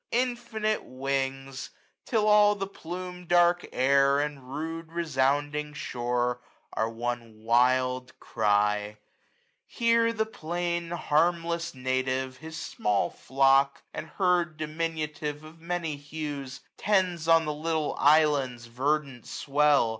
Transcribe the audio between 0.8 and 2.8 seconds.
wings! till all the